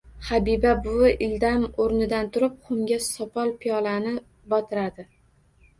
[0.27, 4.17] Habiba buvi ildam o‘rnidan turib xumga sopol piyolani
[4.55, 5.09] botiradi.